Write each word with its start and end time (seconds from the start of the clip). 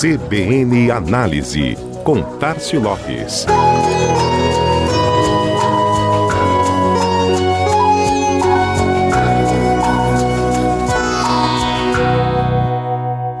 CBN 0.00 0.90
Análise, 0.90 1.76
com 2.04 2.22
Tarcio 2.38 2.80
Lopes. 2.80 3.44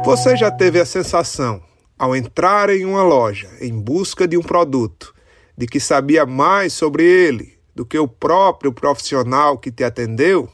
Você 0.04 0.36
já 0.36 0.50
teve 0.50 0.78
a 0.78 0.84
sensação, 0.84 1.62
ao 1.98 2.14
entrar 2.14 2.68
em 2.68 2.84
uma 2.84 3.02
loja 3.02 3.48
em 3.58 3.80
busca 3.80 4.28
de 4.28 4.36
um 4.36 4.42
produto, 4.42 5.14
de 5.56 5.66
que 5.66 5.80
sabia 5.80 6.26
mais 6.26 6.74
sobre 6.74 7.04
ele 7.04 7.54
do 7.74 7.86
que 7.86 7.98
o 7.98 8.06
próprio 8.06 8.70
profissional 8.70 9.56
que 9.56 9.72
te 9.72 9.82
atendeu? 9.82 10.46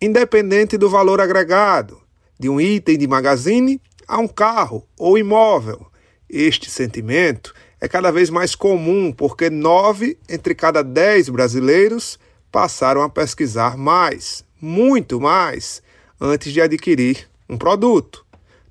Independente 0.00 0.78
do 0.78 0.88
valor 0.88 1.20
agregado, 1.20 2.00
de 2.38 2.48
um 2.48 2.60
item 2.60 2.96
de 2.96 3.08
magazine 3.08 3.80
a 4.10 4.18
um 4.18 4.28
carro 4.28 4.86
ou 4.98 5.16
imóvel. 5.16 5.86
Este 6.28 6.70
sentimento 6.70 7.54
é 7.80 7.88
cada 7.88 8.10
vez 8.10 8.28
mais 8.28 8.54
comum 8.54 9.12
porque 9.12 9.48
nove 9.48 10.18
entre 10.28 10.54
cada 10.54 10.82
dez 10.82 11.28
brasileiros 11.28 12.18
passaram 12.50 13.02
a 13.02 13.08
pesquisar 13.08 13.76
mais, 13.76 14.44
muito 14.60 15.20
mais, 15.20 15.82
antes 16.20 16.52
de 16.52 16.60
adquirir 16.60 17.28
um 17.48 17.56
produto 17.56 18.26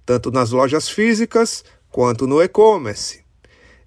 tanto 0.10 0.32
nas 0.32 0.50
lojas 0.50 0.90
físicas 0.90 1.64
quanto 1.92 2.26
no 2.26 2.42
e-commerce. 2.42 3.24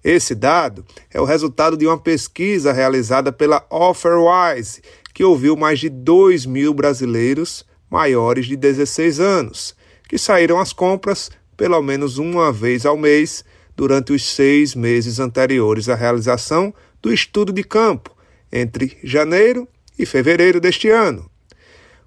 Esse 0.01 0.33
dado 0.33 0.85
é 1.11 1.19
o 1.19 1.25
resultado 1.25 1.75
de 1.75 1.85
uma 1.85 1.97
pesquisa 1.97 2.71
realizada 2.71 3.29
pela 3.29 3.65
Offerwise, 3.69 4.81
que 5.13 5.25
ouviu 5.25 5.57
mais 5.57 5.81
de 5.81 5.89
2 5.89 6.45
mil 6.45 6.73
brasileiros 6.73 7.65
maiores 7.89 8.45
de 8.45 8.55
16 8.55 9.19
anos, 9.19 9.75
que 10.07 10.17
saíram 10.17 10.61
às 10.61 10.71
compras 10.71 11.29
pelo 11.63 11.81
menos 11.81 12.17
uma 12.17 12.51
vez 12.51 12.85
ao 12.85 12.97
mês 12.97 13.45
durante 13.73 14.11
os 14.11 14.25
seis 14.25 14.75
meses 14.75 15.17
anteriores 15.17 15.87
à 15.87 15.95
realização 15.95 16.73
do 17.01 17.09
estudo 17.09 17.53
de 17.53 17.63
campo, 17.63 18.13
entre 18.51 18.97
janeiro 19.01 19.65
e 19.97 20.05
fevereiro 20.05 20.59
deste 20.59 20.89
ano. 20.89 21.25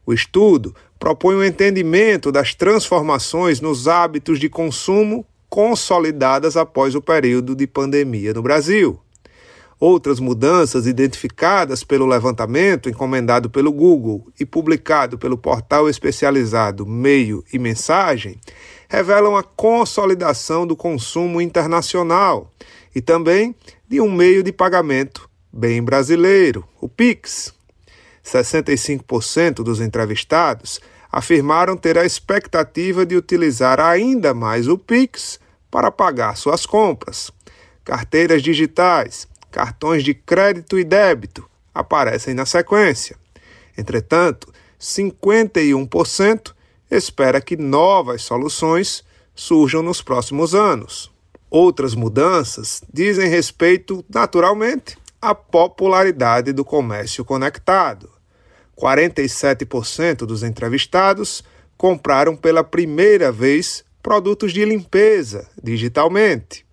O 0.04 0.12
estudo 0.12 0.76
propõe 0.98 1.36
o 1.36 1.38
um 1.38 1.42
entendimento 1.42 2.30
das 2.30 2.54
transformações 2.54 3.58
nos 3.58 3.88
hábitos 3.88 4.38
de 4.38 4.50
consumo 4.50 5.24
consolidadas 5.48 6.54
após 6.54 6.94
o 6.94 7.00
período 7.00 7.56
de 7.56 7.66
pandemia 7.66 8.34
no 8.34 8.42
Brasil. 8.42 9.00
Outras 9.80 10.20
mudanças 10.20 10.86
identificadas 10.86 11.82
pelo 11.82 12.04
levantamento 12.04 12.90
encomendado 12.90 13.48
pelo 13.48 13.72
Google 13.72 14.26
e 14.38 14.44
publicado 14.44 15.16
pelo 15.16 15.38
portal 15.38 15.88
especializado 15.88 16.84
Meio 16.84 17.42
e 17.50 17.58
Mensagem 17.58 18.38
revelam 18.88 19.36
a 19.36 19.42
consolidação 19.42 20.66
do 20.66 20.76
consumo 20.76 21.40
internacional 21.40 22.50
e 22.94 23.00
também 23.00 23.54
de 23.88 24.00
um 24.00 24.10
meio 24.10 24.42
de 24.42 24.52
pagamento 24.52 25.28
bem 25.52 25.82
brasileiro, 25.82 26.66
o 26.80 26.88
Pix. 26.88 27.54
65% 28.24 29.62
dos 29.62 29.80
entrevistados 29.80 30.80
afirmaram 31.10 31.76
ter 31.76 31.96
a 31.96 32.04
expectativa 32.04 33.06
de 33.06 33.16
utilizar 33.16 33.80
ainda 33.80 34.34
mais 34.34 34.66
o 34.68 34.76
Pix 34.76 35.38
para 35.70 35.90
pagar 35.90 36.36
suas 36.36 36.66
compras. 36.66 37.30
Carteiras 37.84 38.42
digitais, 38.42 39.28
cartões 39.50 40.02
de 40.02 40.12
crédito 40.12 40.78
e 40.78 40.84
débito 40.84 41.48
aparecem 41.72 42.34
na 42.34 42.44
sequência. 42.44 43.16
Entretanto, 43.78 44.52
51% 44.80 46.55
espera 46.90 47.40
que 47.40 47.56
novas 47.56 48.22
soluções 48.22 49.04
surjam 49.34 49.82
nos 49.82 50.00
próximos 50.00 50.54
anos. 50.54 51.10
Outras 51.50 51.94
mudanças 51.94 52.82
dizem 52.92 53.28
respeito, 53.28 54.04
naturalmente, 54.08 54.96
à 55.20 55.34
popularidade 55.34 56.52
do 56.52 56.64
comércio 56.64 57.24
conectado. 57.24 58.10
47% 58.76 60.18
dos 60.18 60.42
entrevistados 60.42 61.42
compraram 61.76 62.36
pela 62.36 62.62
primeira 62.62 63.32
vez 63.32 63.84
produtos 64.02 64.52
de 64.52 64.64
limpeza 64.64 65.48
digitalmente. 65.62 66.64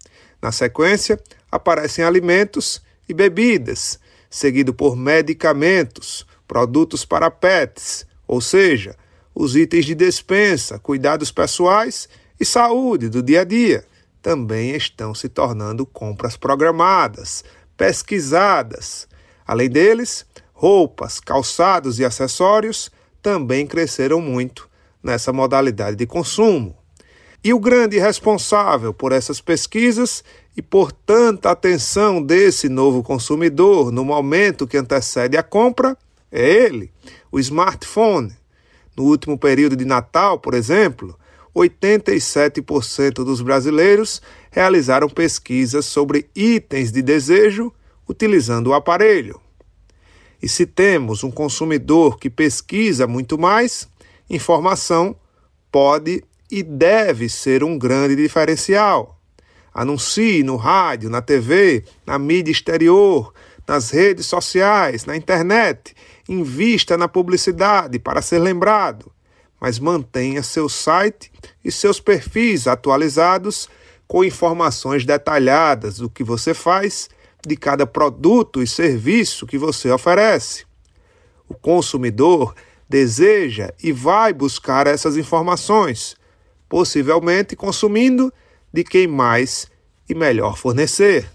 Na 0.41 0.51
sequência, 0.51 1.19
aparecem 1.51 2.03
alimentos 2.03 2.81
e 3.07 3.13
bebidas, 3.13 3.99
seguido 4.29 4.73
por 4.73 4.95
medicamentos, 4.95 6.25
produtos 6.47 7.05
para 7.05 7.31
pets, 7.31 8.05
ou 8.27 8.41
seja, 8.41 8.95
os 9.33 9.55
itens 9.55 9.85
de 9.85 9.95
despensa, 9.95 10.77
cuidados 10.79 11.31
pessoais 11.31 12.07
e 12.39 12.45
saúde 12.45 13.09
do 13.09 13.21
dia 13.21 13.41
a 13.41 13.43
dia, 13.43 13.85
também 14.21 14.75
estão 14.75 15.13
se 15.13 15.27
tornando 15.27 15.85
compras 15.85 16.37
programadas, 16.37 17.43
pesquisadas. 17.75 19.07
Além 19.45 19.69
deles, 19.69 20.25
roupas, 20.53 21.19
calçados 21.19 21.99
e 21.99 22.05
acessórios 22.05 22.89
também 23.21 23.67
cresceram 23.67 24.21
muito 24.21 24.69
nessa 25.01 25.33
modalidade 25.33 25.97
de 25.97 26.05
consumo. 26.05 26.77
E 27.43 27.53
o 27.53 27.59
grande 27.59 27.99
responsável 27.99 28.93
por 28.93 29.11
essas 29.11 29.41
pesquisas 29.41 30.23
e 30.55 30.61
por 30.61 30.93
tanta 30.93 31.51
atenção 31.51 32.21
desse 32.21 32.69
novo 32.69 33.03
consumidor 33.03 33.91
no 33.91 34.05
momento 34.05 34.65
que 34.65 34.77
antecede 34.77 35.35
a 35.35 35.43
compra 35.43 35.97
é 36.31 36.49
ele, 36.49 36.91
o 37.31 37.39
smartphone. 37.39 38.33
No 38.95 39.03
último 39.03 39.37
período 39.37 39.75
de 39.75 39.85
Natal, 39.85 40.39
por 40.39 40.53
exemplo, 40.53 41.17
87% 41.55 43.23
dos 43.23 43.41
brasileiros 43.41 44.21
realizaram 44.51 45.07
pesquisas 45.07 45.85
sobre 45.85 46.29
itens 46.35 46.91
de 46.91 47.01
desejo 47.01 47.71
utilizando 48.07 48.67
o 48.67 48.73
aparelho. 48.73 49.39
E 50.41 50.49
se 50.49 50.65
temos 50.65 51.23
um 51.23 51.31
consumidor 51.31 52.17
que 52.17 52.29
pesquisa 52.29 53.07
muito 53.07 53.37
mais, 53.37 53.87
informação 54.29 55.15
pode 55.71 56.23
e 56.51 56.61
deve 56.61 57.29
ser 57.29 57.63
um 57.63 57.77
grande 57.77 58.15
diferencial. 58.15 59.19
Anuncie 59.73 60.43
no 60.43 60.55
rádio, 60.55 61.09
na 61.09 61.21
TV, 61.21 61.83
na 62.05 62.19
mídia 62.19 62.51
exterior, 62.51 63.33
nas 63.67 63.89
redes 63.89 64.25
sociais, 64.25 65.05
na 65.05 65.15
internet. 65.15 65.95
Invista 66.27 66.97
na 66.97 67.07
publicidade 67.07 67.99
para 67.99 68.21
ser 68.21 68.39
lembrado, 68.39 69.11
mas 69.59 69.79
mantenha 69.79 70.43
seu 70.43 70.67
site 70.69 71.31
e 71.63 71.71
seus 71.71 71.99
perfis 71.99 72.67
atualizados 72.67 73.69
com 74.07 74.23
informações 74.23 75.05
detalhadas 75.05 75.97
do 75.97 76.09
que 76.09 76.23
você 76.23 76.53
faz 76.53 77.09
de 77.45 77.57
cada 77.57 77.85
produto 77.85 78.61
e 78.61 78.67
serviço 78.67 79.45
que 79.45 79.57
você 79.57 79.89
oferece. 79.89 80.65
O 81.47 81.53
consumidor 81.53 82.53
deseja 82.87 83.73
e 83.81 83.91
vai 83.91 84.33
buscar 84.33 84.87
essas 84.87 85.17
informações, 85.17 86.15
possivelmente 86.69 87.55
consumindo 87.55 88.31
de 88.71 88.83
quem 88.83 89.07
mais 89.07 89.67
e 90.07 90.15
melhor 90.15 90.57
fornecer. 90.57 91.29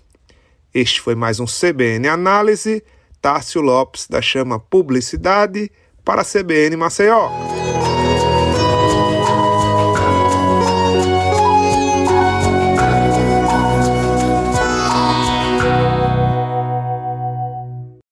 Este 0.72 1.00
foi 1.00 1.14
mais 1.14 1.40
um 1.40 1.46
CBN 1.46 2.08
Análise. 2.08 2.82
Tárcio 3.20 3.60
Lopes, 3.60 4.06
da 4.08 4.22
Chama 4.22 4.60
Publicidade, 4.60 5.70
para 6.04 6.22
a 6.22 6.24
CBN 6.24 6.76
Maceió. 6.76 7.57